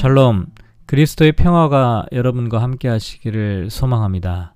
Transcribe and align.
샬롬, 0.00 0.46
그리스도의 0.86 1.32
평화가 1.32 2.06
여러분과 2.12 2.62
함께 2.62 2.88
하시기를 2.88 3.68
소망합니다. 3.68 4.54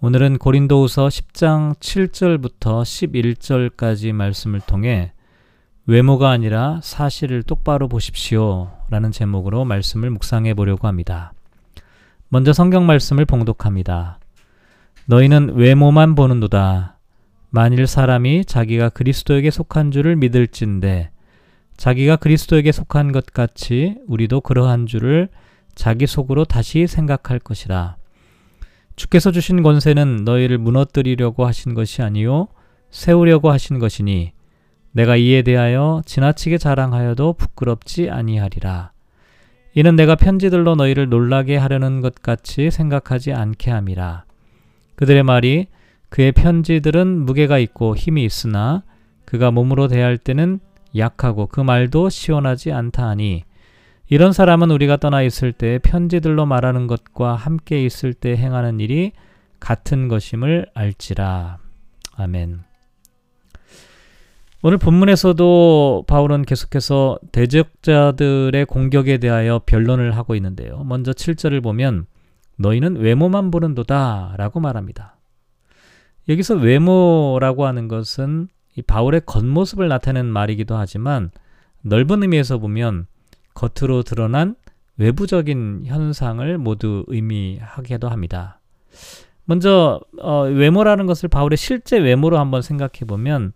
오늘은 0.00 0.38
고린도후서 0.38 1.08
10장 1.08 1.74
7절부터 1.80 2.84
11절까지 2.84 4.12
말씀을 4.12 4.60
통해 4.60 5.10
외모가 5.86 6.30
아니라 6.30 6.78
사실을 6.80 7.42
똑바로 7.42 7.88
보십시오 7.88 8.70
라는 8.88 9.10
제목으로 9.10 9.64
말씀을 9.64 10.10
묵상해 10.10 10.54
보려고 10.54 10.86
합니다. 10.86 11.32
먼저 12.28 12.52
성경 12.52 12.86
말씀을 12.86 13.24
봉독합니다. 13.24 14.20
너희는 15.06 15.56
외모만 15.56 16.14
보는도다. 16.14 16.98
만일 17.50 17.88
사람이 17.88 18.44
자기가 18.44 18.90
그리스도에게 18.90 19.50
속한 19.50 19.90
줄을 19.90 20.14
믿을진데 20.14 21.10
자기가 21.78 22.16
그리스도에게 22.16 22.72
속한 22.72 23.12
것 23.12 23.26
같이 23.26 23.94
우리도 24.08 24.40
그러한 24.42 24.86
줄을 24.86 25.28
자기 25.76 26.08
속으로 26.08 26.44
다시 26.44 26.88
생각할 26.88 27.38
것이라. 27.38 27.96
주께서 28.96 29.30
주신 29.30 29.62
권세는 29.62 30.24
너희를 30.24 30.58
무너뜨리려고 30.58 31.46
하신 31.46 31.74
것이 31.74 32.02
아니요 32.02 32.48
세우려고 32.90 33.52
하신 33.52 33.78
것이니 33.78 34.32
내가 34.90 35.16
이에 35.16 35.42
대하여 35.42 36.02
지나치게 36.04 36.58
자랑하여도 36.58 37.34
부끄럽지 37.34 38.10
아니하리라. 38.10 38.90
이는 39.74 39.94
내가 39.94 40.16
편지들로 40.16 40.74
너희를 40.74 41.08
놀라게 41.08 41.56
하려는 41.56 42.00
것 42.00 42.16
같이 42.16 42.72
생각하지 42.72 43.32
않게 43.32 43.70
함이라. 43.70 44.24
그들의 44.96 45.22
말이 45.22 45.68
그의 46.08 46.32
편지들은 46.32 47.06
무게가 47.24 47.58
있고 47.58 47.94
힘이 47.94 48.24
있으나 48.24 48.82
그가 49.24 49.52
몸으로 49.52 49.86
대할 49.86 50.18
때는 50.18 50.58
약하고 50.96 51.46
그 51.46 51.60
말도 51.60 52.08
시원하지 52.08 52.72
않다 52.72 53.08
하니 53.08 53.44
이런 54.08 54.32
사람은 54.32 54.70
우리가 54.70 54.96
떠나 54.96 55.22
있을 55.22 55.52
때 55.52 55.78
편지들로 55.82 56.46
말하는 56.46 56.86
것과 56.86 57.34
함께 57.34 57.84
있을 57.84 58.14
때 58.14 58.36
행하는 58.36 58.80
일이 58.80 59.12
같은 59.60 60.08
것임을 60.08 60.66
알지라. 60.72 61.58
아멘. 62.16 62.60
오늘 64.62 64.78
본문에서도 64.78 66.04
바울은 66.08 66.42
계속해서 66.42 67.18
대적자들의 67.30 68.64
공격에 68.66 69.18
대하여 69.18 69.60
변론을 69.66 70.16
하고 70.16 70.34
있는데요. 70.34 70.82
먼저 70.84 71.12
7절을 71.12 71.62
보면 71.62 72.06
너희는 72.56 72.96
외모만 72.96 73.52
보는도다 73.52 74.34
라고 74.36 74.58
말합니다. 74.58 75.16
여기서 76.28 76.56
외모라고 76.56 77.66
하는 77.66 77.86
것은 77.86 78.48
이 78.78 78.82
바울의 78.82 79.22
겉모습을 79.26 79.88
나타내는 79.88 80.30
말이기도 80.30 80.76
하지만 80.76 81.32
넓은 81.82 82.22
의미에서 82.22 82.58
보면 82.58 83.06
겉으로 83.54 84.04
드러난 84.04 84.54
외부적인 84.98 85.82
현상을 85.86 86.58
모두 86.58 87.04
의미하기도 87.08 88.08
합니다. 88.08 88.60
먼저 89.46 90.00
어, 90.20 90.42
외모라는 90.42 91.06
것을 91.06 91.28
바울의 91.28 91.56
실제 91.56 91.98
외모로 91.98 92.38
한번 92.38 92.62
생각해 92.62 93.00
보면 93.08 93.52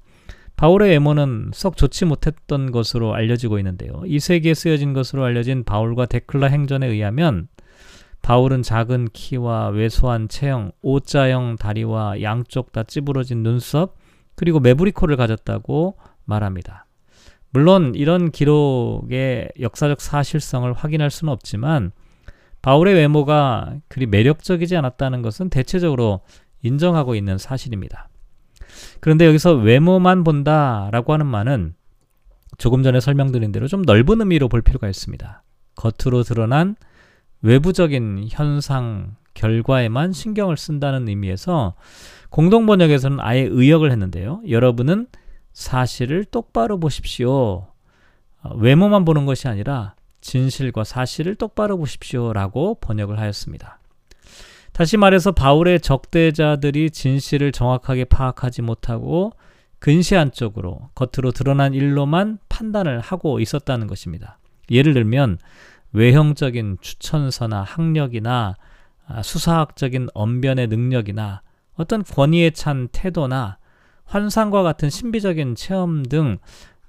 바울의 0.57 0.91
외모는 0.91 1.51
썩 1.55 1.77
좋지 1.77 2.05
못했던 2.05 2.73
것으로 2.73 3.15
알려지고 3.15 3.59
있는데요. 3.59 4.03
이 4.05 4.19
세기에 4.19 4.55
쓰여진 4.55 4.93
것으로 4.93 5.23
알려진 5.23 5.63
바울과 5.63 6.07
데클라 6.07 6.49
행전에 6.49 6.89
의하면 6.89 7.47
바울은 8.23 8.63
작은 8.63 9.09
키와 9.13 9.69
왜소한 9.69 10.29
체형, 10.29 10.73
O자형 10.83 11.57
다리와 11.61 12.23
양쪽 12.23 12.73
다 12.73 12.83
찌부러진 12.83 13.45
눈썹, 13.45 14.02
그리고 14.43 14.59
메브리코를 14.59 15.17
가졌다고 15.17 15.99
말합니다. 16.25 16.87
물론 17.51 17.95
이런 17.95 18.33
기록의 18.33 19.53
역사적 19.61 20.01
사실성을 20.01 20.73
확인할 20.73 21.13
수는 21.13 21.33
없지만 21.33 21.93
바울의 22.61 22.95
외모가 22.95 23.77
그리 23.87 24.07
매력적이지 24.07 24.77
않았다는 24.77 25.23
것은 25.23 25.49
대체적으로 25.49 26.23
인정하고 26.61 27.15
있는 27.15 27.39
사실입니다. 27.39 28.09
그런데 28.99 29.27
여기서 29.27 29.53
외모만 29.53 30.25
본다라고 30.25 31.13
하는 31.13 31.27
말은 31.27 31.77
조금 32.59 32.83
전에 32.83 32.99
설명드린 32.99 33.53
대로 33.53 33.69
좀 33.69 33.83
넓은 33.83 34.19
의미로 34.19 34.49
볼 34.49 34.61
필요가 34.61 34.89
있습니다. 34.89 35.45
겉으로 35.77 36.25
드러난 36.25 36.75
외부적인 37.43 38.27
현상, 38.29 39.15
결과에만 39.35 40.11
신경을 40.11 40.57
쓴다는 40.57 41.07
의미에서 41.07 41.77
공동 42.33 42.65
번역에서는 42.65 43.21
아예 43.21 43.43
의역을 43.43 43.93
했는데요. 43.93 44.41
여러분은 44.49 45.07
사실을 45.53 46.25
똑바로 46.25 46.81
보십시오. 46.81 47.67
어, 48.43 48.55
외모만 48.57 49.05
보는 49.05 49.27
것이 49.27 49.49
아니라 49.49 49.95
진실과 50.23 50.83
사실을 50.83 51.35
똑바로 51.35 51.77
보십시오라고 51.77 52.77
번역을 52.81 53.19
하였습니다. 53.19 53.81
다시 54.73 54.97
말해서 54.97 55.33
바울의 55.33 55.81
적대자들이 55.81 56.91
진실을 56.91 57.53
정확하게 57.53 58.07
파악하지 58.07 58.63
못하고 58.63 59.33
근시안 59.79 60.33
쪽으로 60.33 60.89
겉으로 60.95 61.33
드러난 61.33 61.75
일로만 61.75 62.39
판단을 62.49 63.01
하고 63.01 63.41
있었다는 63.41 63.87
것입니다. 63.89 64.39
예를 64.71 64.95
들면 64.95 65.37
외형적인 65.93 66.79
추천서나 66.81 67.63
학력이나 67.63 68.57
아, 69.07 69.23
수사학적인 69.23 70.09
언변의 70.15 70.69
능력이나 70.69 71.43
어떤 71.75 72.03
권위에 72.03 72.51
찬 72.51 72.89
태도나 72.93 73.59
환상과 74.05 74.63
같은 74.63 74.91
신비적인 74.91 75.55
체험 75.55 76.03
등 76.03 76.39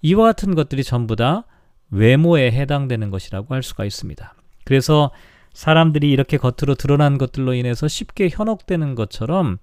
이와 0.01 0.25
같은 0.25 0.55
것들이 0.55 0.83
전부 0.83 1.15
다 1.15 1.45
외모에 1.89 2.51
해당되는 2.51 3.09
것이라고 3.09 3.53
할 3.53 3.63
수가 3.63 3.85
있습니다. 3.85 4.35
그래서 4.65 5.11
사람들이 5.53 6.11
이렇게 6.11 6.37
겉으로 6.37 6.75
드러난 6.75 7.17
것들로 7.17 7.53
인해서 7.53 7.87
쉽게 7.87 8.29
현혹되는 8.29 8.95
것처럼 8.95 9.59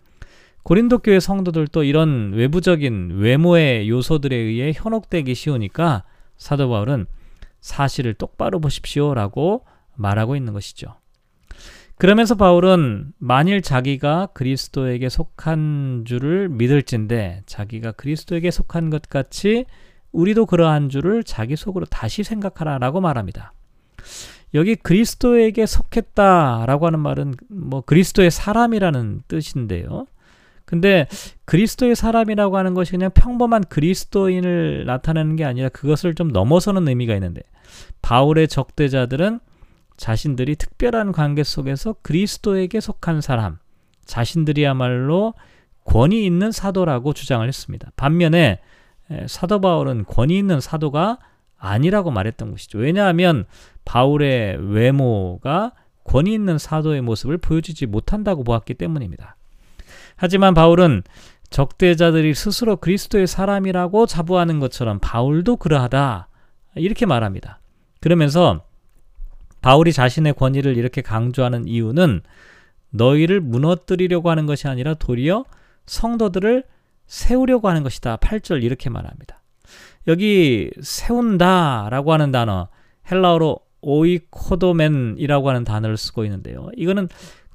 고린도 0.62 0.98
교회 0.98 1.20
성도들도 1.20 1.84
이런 1.84 2.32
외부적인 2.32 3.19
외모의 3.19 3.88
요소들에 3.88 4.36
의해 4.36 4.72
현혹되기 4.75 5.34
쉬우니까 5.34 6.04
사도 6.36 6.69
바울은 6.69 7.06
사실을 7.60 8.14
똑바로 8.14 8.60
보십시오라고 8.60 9.64
말하고 9.97 10.36
있는 10.36 10.53
것이죠. 10.53 10.94
그러면서 12.00 12.34
바울은 12.34 13.12
만일 13.19 13.61
자기가 13.61 14.28
그리스도에게 14.33 15.11
속한 15.11 16.05
줄을 16.06 16.49
믿을진데 16.49 17.43
자기가 17.44 17.93
그리스도에게 17.93 18.50
속한 18.50 18.88
것 18.88 19.03
같이 19.03 19.66
우리도 20.10 20.47
그러한 20.47 20.89
줄을 20.89 21.22
자기 21.22 21.56
속으로 21.56 21.84
다시 21.84 22.22
생각하라라고 22.22 23.03
말합니다. 23.03 23.53
여기 24.55 24.77
그리스도에게 24.77 25.66
속했다라고 25.66 26.87
하는 26.87 27.00
말은 27.00 27.34
뭐 27.50 27.83
그리스도의 27.83 28.31
사람이라는 28.31 29.21
뜻인데요. 29.28 30.06
근데 30.65 31.06
그리스도의 31.44 31.97
사람이라고 31.97 32.56
하는 32.56 32.72
것이 32.72 32.93
그냥 32.93 33.10
평범한 33.12 33.65
그리스도인을 33.65 34.87
나타내는 34.87 35.37
게 35.37 35.44
아니라 35.44 35.69
그것을 35.69 36.15
좀 36.15 36.28
넘어서는 36.28 36.89
의미가 36.89 37.12
있는데 37.16 37.43
바울의 38.00 38.49
적대자들은 38.49 39.41
자신들이 40.00 40.56
특별한 40.56 41.12
관계 41.12 41.44
속에서 41.44 41.94
그리스도에게 42.00 42.81
속한 42.81 43.21
사람, 43.21 43.59
자신들이야말로 44.06 45.34
권위 45.84 46.25
있는 46.25 46.53
사도라고 46.53 47.12
주장을 47.12 47.47
했습니다. 47.47 47.91
반면에 47.97 48.60
사도 49.27 49.60
바울은 49.60 50.06
권위 50.06 50.39
있는 50.39 50.59
사도가 50.59 51.19
아니라고 51.59 52.10
말했던 52.12 52.50
것이죠. 52.50 52.78
왜냐하면 52.78 53.44
바울의 53.84 54.72
외모가 54.72 55.72
권위 56.05 56.33
있는 56.33 56.56
사도의 56.56 57.03
모습을 57.03 57.37
보여주지 57.37 57.84
못한다고 57.84 58.43
보았기 58.43 58.75
때문입니다. 58.75 59.37
하지만 60.16 60.55
바울은 60.55 61.03
적대자들이 61.50 62.33
스스로 62.33 62.77
그리스도의 62.77 63.27
사람이라고 63.27 64.07
자부하는 64.07 64.60
것처럼 64.60 64.98
바울도 64.98 65.57
그러하다. 65.57 66.28
이렇게 66.77 67.04
말합니다. 67.04 67.60
그러면서 68.01 68.65
바울이 69.60 69.92
자신의 69.92 70.34
권위를 70.34 70.77
이렇게 70.77 71.03
강조하는 71.03 71.66
이유는 71.66 72.22
너희를 72.91 73.41
무너뜨리려고 73.41 74.30
하는 74.30 74.47
것이 74.47 74.68
아니라 74.68 74.95
도리어 74.95 75.45
성도들을 75.86 76.65
세우려고 77.07 77.68
하는 77.68 77.83
것이다. 77.83 78.16
8절 78.18 78.62
이렇게 78.62 78.91
말합니다. 78.91 79.42
여기 80.07 80.71
세운다 80.80 81.89
라고 81.91 82.12
하는 82.12 82.30
단어 82.30 82.68
헬라어로 83.10 83.59
오이코도멘이라고 83.83 85.48
하는 85.48 85.65
단어를 85.65 85.97
쓰고 85.97 86.24
있는데요. 86.24 86.71
이거는 86.77 87.09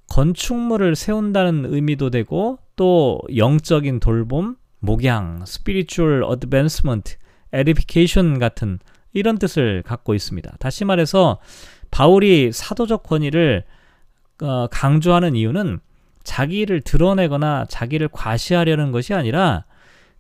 건축물을 0.08 0.96
세운다는 0.96 1.74
의미도 1.74 2.10
되고 2.10 2.60
또 2.76 3.20
영적인 3.36 4.00
돌봄, 4.00 4.58
목양, 4.80 5.42
spiritual 5.44 6.24
advancement, 6.32 7.18
같은 8.40 8.80
이런 9.14 9.38
뜻을 9.38 9.82
갖고 9.84 10.14
있습니다. 10.14 10.56
다시 10.60 10.84
말해서 10.84 11.40
바울이 11.96 12.52
사도적 12.52 13.04
권위를 13.04 13.64
어, 14.42 14.68
강조하는 14.68 15.34
이유는 15.34 15.80
자기를 16.26 16.82
드러내거나 16.82 17.68
자기를 17.70 18.10
과시하려는 18.10 18.92
것이 18.92 19.14
아니라 19.14 19.64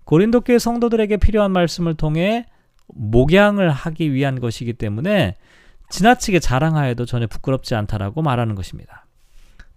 고린도 0.05 0.41
교회 0.41 0.57
성도들에게 0.57 1.17
필요한 1.17 1.51
말씀을 1.51 1.95
통해 1.95 2.45
목양을 2.87 3.69
하기 3.71 4.13
위한 4.13 4.39
것이기 4.39 4.71
때문에 4.71 5.35
지나치게 5.89 6.39
자랑하여도 6.39 7.03
전혀 7.03 7.27
부끄럽지 7.27 7.75
않다라고 7.75 8.21
말하는 8.21 8.55
것입니다. 8.55 9.05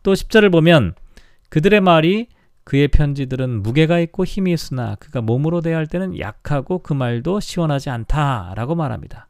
또 0.05 0.13
10절을 0.13 0.53
보면 0.53 0.95
그들의 1.49 1.81
말이 1.81 2.29
그의 2.63 2.87
편지들은 2.87 3.65
무게가 3.65 3.99
있고 3.99 4.25
힘이 4.25 4.53
있으나 4.53 4.95
그가 5.01 5.21
몸으로 5.21 5.63
대할 5.63 5.89
때는 5.89 6.17
약하고 6.21 6.79
그 6.79 6.93
말도 6.93 7.41
시원하지 7.41 7.91
않다라고 7.91 8.77
말합니다. 8.77 9.27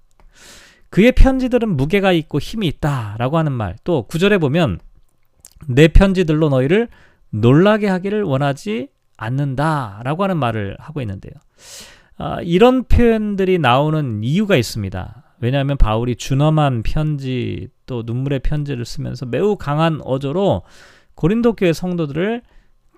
그의 0.90 1.12
편지들은 1.12 1.76
무게가 1.76 2.12
있고 2.12 2.38
힘이 2.38 2.68
있다라고 2.68 3.38
하는 3.38 3.52
말. 3.52 3.76
또 3.84 4.06
9절에 4.08 4.40
보면 4.40 4.80
내 5.66 5.88
편지들로 5.88 6.48
너희를 6.48 6.88
놀라게 7.30 7.88
하기를 7.88 8.22
원하지 8.22 8.88
않는다라고 9.16 10.22
하는 10.22 10.36
말을 10.38 10.76
하고 10.78 11.00
있는데요. 11.00 11.32
아, 12.16 12.40
이런 12.42 12.84
표현들이 12.84 13.58
나오는 13.58 14.22
이유가 14.24 14.56
있습니다. 14.56 15.24
왜냐하면 15.40 15.76
바울이 15.76 16.16
준엄한 16.16 16.82
편지 16.82 17.68
또 17.86 18.02
눈물의 18.04 18.40
편지를 18.40 18.84
쓰면서 18.84 19.26
매우 19.26 19.56
강한 19.56 20.00
어조로 20.02 20.62
고린도 21.14 21.54
교회 21.54 21.72
성도들을 21.72 22.42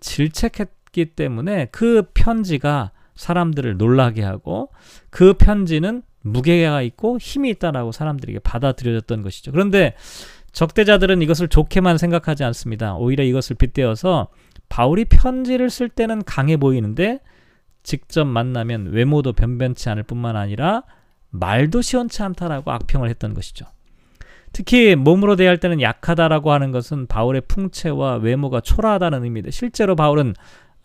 질책했기 0.00 1.06
때문에 1.16 1.66
그 1.70 2.04
편지가 2.14 2.92
사람들을 3.14 3.76
놀라게 3.76 4.22
하고 4.22 4.70
그 5.10 5.34
편지는 5.34 6.02
무게가 6.22 6.82
있고 6.82 7.18
힘이 7.18 7.50
있다라고 7.50 7.92
사람들에게 7.92 8.40
받아들여졌던 8.40 9.22
것이죠. 9.22 9.52
그런데 9.52 9.94
적대자들은 10.52 11.22
이것을 11.22 11.48
좋게만 11.48 11.98
생각하지 11.98 12.44
않습니다. 12.44 12.94
오히려 12.96 13.24
이것을 13.24 13.56
빗대어서 13.56 14.28
바울이 14.68 15.04
편지를 15.04 15.70
쓸 15.70 15.88
때는 15.88 16.22
강해 16.24 16.56
보이는데 16.56 17.20
직접 17.82 18.24
만나면 18.24 18.88
외모도 18.92 19.32
변변치 19.32 19.88
않을 19.88 20.02
뿐만 20.02 20.36
아니라 20.36 20.82
말도 21.30 21.82
시원치 21.82 22.22
않다라고 22.22 22.70
악평을 22.70 23.08
했던 23.08 23.34
것이죠. 23.34 23.66
특히 24.52 24.96
몸으로 24.96 25.36
대할 25.36 25.58
때는 25.58 25.80
약하다라고 25.80 26.50
하는 26.50 26.72
것은 26.72 27.06
바울의 27.06 27.42
풍채와 27.42 28.16
외모가 28.16 28.60
초라하다는 28.60 29.24
의미인데 29.24 29.50
실제로 29.52 29.94
바울은 29.94 30.34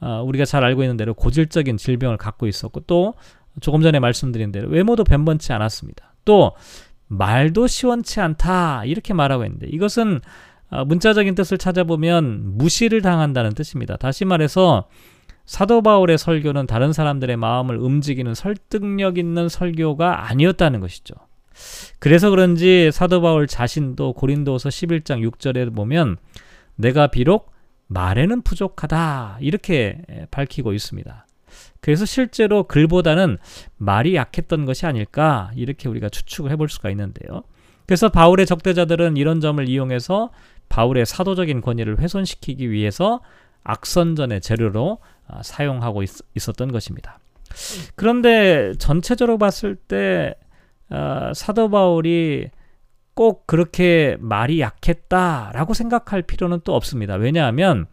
어, 0.02 0.22
우리가 0.24 0.46
잘 0.46 0.64
알고 0.64 0.84
있는 0.84 0.98
대로 0.98 1.14
고질적인 1.14 1.78
질병을 1.78 2.18
갖고 2.18 2.48
있었고 2.48 2.82
또 2.82 3.16
조금 3.62 3.82
전에 3.82 4.00
말씀드린 4.00 4.52
대로 4.52 4.70
외모도 4.70 5.04
변변치 5.04 5.54
않았습니다. 5.54 6.14
또 6.26 6.54
말도 7.08 7.68
시원치 7.68 8.20
않다 8.20 8.86
이렇게 8.86 9.14
말하고 9.14 9.46
있는데 9.46 9.68
이것은 9.68 10.22
어, 10.72 10.84
문자적인 10.86 11.36
뜻을 11.36 11.58
찾아보면 11.58 12.58
무시를 12.58 13.02
당한다는 13.02 13.54
뜻입니다. 13.54 13.98
다시 13.98 14.26
말해서 14.26 14.88
사도 15.46 15.84
바울의 15.84 16.18
설교는 16.18 16.66
다른 16.66 16.92
사람들의 16.92 17.38
마음을 17.38 17.78
움직이는 17.78 18.34
설득력 18.34 19.18
있는 19.20 19.48
설교가 19.48 20.30
아니었다는 20.30 20.80
것이죠. 20.80 21.14
그래서 22.00 22.30
그런지 22.30 22.90
사도 22.92 23.22
바울 23.22 23.48
자신도 23.48 24.14
고린도서 24.14 24.70
11장 24.70 25.30
6절에 25.30 25.74
보면 25.74 26.18
내가 26.76 27.08
비록 27.08 27.52
말에는 27.88 28.42
부족하다 28.42 29.38
이렇게 29.40 30.02
밝히고 30.32 30.74
있습니다. 30.74 31.28
그래서 31.86 32.04
실제로 32.04 32.64
글보다는 32.64 33.38
말이 33.78 34.16
약했던 34.16 34.66
것이 34.66 34.88
아닐까 34.88 35.52
이렇게 35.56 35.88
우리가 35.88 36.10
추측을 36.10 36.50
해볼 36.50 36.68
수가 36.68 36.90
있는데요. 36.90 37.44
그래서 37.86 38.10
바울의 38.10 38.48
적대자들은 38.48 39.18
이런 39.18 39.40
점을 39.40 39.70
이용해서 39.70 40.32
바울의 40.68 41.06
사도적인 41.06 41.62
권위를 41.62 42.00
훼손시키기 42.00 42.72
위해서 42.72 43.22
악선전의 43.64 44.42
재료로 44.42 44.98
아, 45.28 45.44
사용하고 45.44 46.02
있, 46.02 46.10
었던 46.50 46.72
것입니다. 46.72 47.20
그런데 47.94 48.74
전체적으로 48.80 49.38
봤을 49.38 49.76
때 49.76 50.34
어, 50.90 51.34
사도 51.36 51.70
바울이 51.70 52.50
꼭 53.14 53.46
그렇게 53.46 54.18
말이 54.20 54.60
약했다라고 54.60 55.76
생각할 55.76 56.24
필요는 56.24 56.62
또 56.64 56.74
없습니다. 56.76 57.14
왜냐하면 57.14 57.86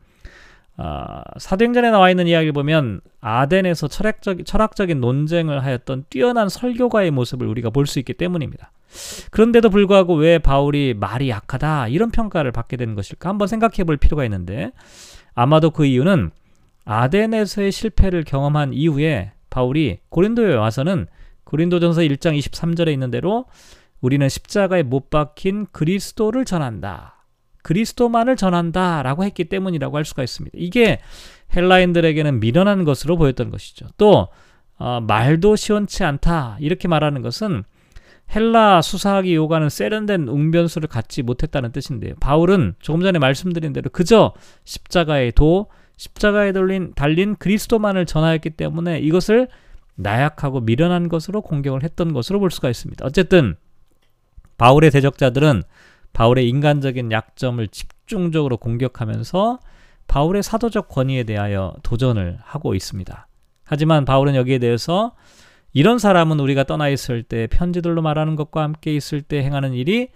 어, 0.79 1.23
사도행전에 1.39 1.91
나와 1.91 2.11
있는 2.11 2.27
이야기를 2.27 2.53
보면 2.53 3.01
아덴에서 3.21 3.89
철학적, 3.89 4.45
철학적인 4.45 5.01
논쟁을 5.01 5.63
하였던 5.65 6.07
뛰어난 6.09 6.49
설교가의 6.49 7.11
모습을 7.11 7.47
우리가 7.47 7.71
볼 7.71 7.87
수 7.87 7.99
있기 7.99 8.15
때문입니다. 8.15 8.73
그런데도 9.31 9.71
불구하고 9.71 10.15
왜 10.15 10.39
바울이 10.39 10.95
말이 10.95 11.31
약하다 11.31 11.89
이런 11.89 12.11
평가를 12.11 12.53
받게 12.53 12.77
되는 12.77 12.95
것일까 12.95 13.29
한번 13.29 13.49
생각해 13.49 13.85
볼 13.85 13.97
필요가 13.97 14.25
있는데 14.25 14.73
아마도 15.35 15.71
그 15.71 15.85
이유는 15.87 16.31
아덴에서의 16.85 17.73
실패를 17.73 18.25
경험한 18.25 18.73
이후에 18.75 19.33
바울이 19.51 19.99
고린도에 20.09 20.55
와서는 20.55 21.07
고린도전서 21.45 22.03
1장 22.03 22.39
23절에 22.39 22.93
있는 22.93 23.11
대로 23.11 23.47
우리는 24.01 24.29
십자가에 24.29 24.83
못 24.83 25.11
박힌 25.11 25.67
그리스도를 25.71 26.45
전한다. 26.45 27.22
그리스도만을 27.63 28.37
전한다라고 28.37 29.25
했기 29.25 29.45
때문이라고 29.45 29.97
할 29.97 30.05
수가 30.05 30.23
있습니다. 30.23 30.57
이게 30.59 31.01
헬라인들에게는 31.55 32.41
미련한 32.41 32.85
것으로 32.85 33.17
보였던 33.17 33.51
것이죠. 33.51 33.87
또 33.97 34.29
어, 34.79 35.01
말도 35.01 35.57
시원치 35.57 36.03
않다 36.05 36.57
이렇게 36.61 36.89
말하는 36.89 37.23
것은 37.23 37.65
헬라 38.35 38.81
수사학이 38.83 39.35
요구하는 39.35 39.69
세련된 39.69 40.29
웅변수를 40.29 40.89
갖지 40.89 41.23
못했다는 41.23 41.73
뜻인데요. 41.73 42.15
바울은 42.21 42.75
조금 42.81 43.03
전에 43.03 43.19
말씀드린 43.19 43.73
대로 43.73 43.91
그저 43.91 44.33
십자가에 44.65 45.33
도 45.33 45.69
십자가에 45.99 46.53
달린, 46.53 46.93
달린 46.95 47.37
그리스도만을 47.37 48.07
전하였기 48.07 48.51
때문에 48.51 49.01
이것을 49.01 49.49
나약하고 49.95 50.61
미련한 50.61 51.09
것으로 51.09 51.43
공격을 51.43 51.83
했던 51.83 52.13
것으로 52.13 52.41
볼 52.41 52.51
수가 52.51 52.71
있습니다. 52.71 53.05
어쨌든 53.05 53.57
바울의 54.57 54.91
대적자들은 54.91 55.63
바울의 56.13 56.49
인간적인 56.49 57.11
약점을 57.13 57.67
집중적으로 57.69 58.57
공격하면서 58.57 59.59
바울의 60.09 60.43
사도적 60.43 60.89
권위에 60.89 61.25
대하여 61.25 61.75
도전을 61.83 62.39
하고 62.43 62.75
있습니다. 62.75 63.27
하지만 63.65 64.05
바울은 64.05 64.35
여기에 64.35 64.59
대해서 64.59 65.15
이런 65.73 65.99
사람은 65.99 66.39
우리가 66.39 66.65
떠나 66.65 66.89
있을 66.89 67.23
때 67.23 67.47
편지들로 67.47 68.03
말하는 68.03 68.37
것과 68.37 68.63
함께 68.63 68.95
있을 68.95 69.23
때 69.23 69.43
행하는 69.43 69.73
일이 69.73 70.09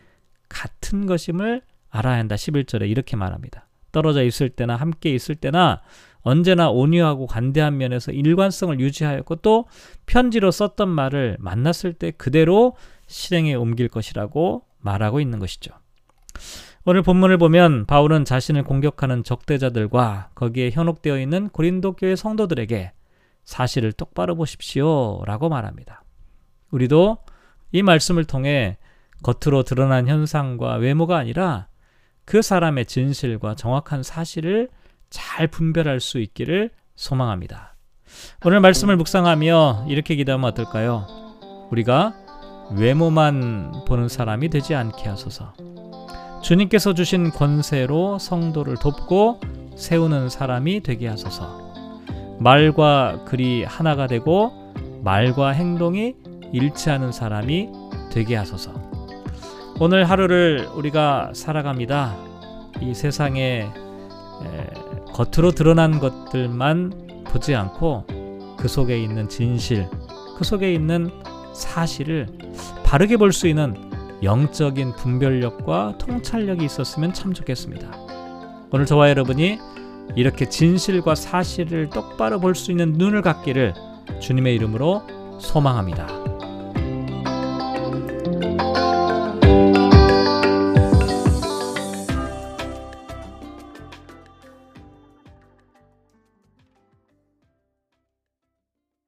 같은 0.49 1.07
것임을 1.07 1.63
알아야 1.89 2.19
한다. 2.19 2.35
11절에 2.35 2.89
이렇게 2.91 3.17
말합니다. 3.17 3.67
떨어져 3.91 4.23
있을 4.23 4.51
때나 4.51 4.77
함께 4.77 5.15
있을 5.15 5.35
때나 5.35 5.81
언제나 6.21 6.69
온유하고 6.71 7.27
관대한 7.27 7.79
면에서 7.79 8.13
일관성을 8.13 8.79
유지하였고 8.81 9.37
또 9.37 9.67
편지로 10.05 10.51
썼던 10.51 10.89
말을 10.89 11.37
만났을 11.39 11.95
때 11.95 12.11
그대로 12.11 12.77
실행에 13.07 13.55
옮길 13.55 13.89
것이라고 13.89 14.65
말하고 14.81 15.21
있는 15.21 15.39
것이죠. 15.39 15.73
오늘 16.85 17.03
본문을 17.03 17.39
보면 17.39 17.87
바울은 17.87 18.25
자신을 18.25 18.63
공격하는 18.63 19.25
적대자들과 19.25 20.31
거기에 20.35 20.71
현혹되어 20.71 21.19
있는 21.19 21.49
고린도 21.49 21.95
교회 21.95 22.15
성도들에게 22.15 22.93
사실을 23.45 23.93
똑바로 23.93 24.37
보십시오 24.37 25.23
라고 25.27 25.49
말합니다. 25.49 26.05
우리도 26.71 27.19
이 27.73 27.83
말씀을 27.83 28.25
통해 28.25 28.77
겉으로 29.23 29.63
드러난 29.63 30.07
현상과 30.09 30.77
외모가 30.77 31.17
아니라 31.17 31.69
그 32.25 32.43
사람의 32.43 32.87
진실과 32.87 33.55
정확한 33.55 34.03
사실을 34.03 34.69
잘 35.11 35.47
분별할 35.47 36.01
수 36.01 36.19
있기를 36.19 36.71
소망합니다. 36.97 37.77
오늘 38.45 38.61
말씀을 38.61 38.97
묵상하며 38.97 39.87
이렇게 39.89 40.15
기도하면 40.17 40.51
어떨까요? 40.51 41.07
우리가 41.71 42.15
외모만 42.77 43.85
보는 43.87 44.09
사람이 44.09 44.49
되지 44.49 44.75
않게 44.75 45.09
하소서. 45.09 45.53
주님께서 46.47 46.95
주신 46.95 47.33
권세로 47.33 48.21
성도를 48.21 48.77
돕고 48.77 49.41
세우는 49.75 50.29
사람이 50.29 50.81
되게 50.85 51.09
하소서. 51.09 51.75
말과 52.39 53.25
글이 53.25 53.65
하나가 53.65 54.07
되고 54.07 54.53
말과 55.03 55.49
행동이 55.49 56.15
일치하는 56.53 57.11
사람이 57.11 57.69
되게 58.13 58.37
하소서. 58.37 58.71
오늘 59.81 60.09
하루를 60.09 60.69
우리가 60.73 61.33
살아갑니다. 61.35 62.15
이 62.81 62.95
세상에 62.95 63.67
겉으로 65.15 65.51
드러난 65.51 65.99
것들만 65.99 67.25
보지 67.25 67.57
않고 67.57 68.05
그 68.57 68.69
속에 68.69 69.03
있는 69.03 69.29
진실, 69.29 69.89
그 70.39 70.45
속에 70.45 70.73
있는 70.73 71.11
사실을 71.53 72.29
바르게 72.85 73.17
볼 73.17 73.33
수 73.33 73.49
있는 73.49 73.86
영적인 74.23 74.93
분별력과 74.95 75.99
통찰력이 75.99 76.65
있었으면 76.65 77.13
참 77.13 77.33
좋겠습니다. 77.35 77.91
오늘 78.71 78.87
저와 78.87 79.11
여러분이 79.11 79.59
이렇게 80.17 80.49
진실과 80.49 81.15
사실을 81.15 81.91
똑바로 81.91 82.41
볼 82.41 82.55
수 82.55 82.71
있는 82.71 82.93
눈을 82.93 83.23
갖기를 83.23 83.75
주님의 84.21 84.55
이름으로 84.55 85.03
소망합니다. 85.41 86.36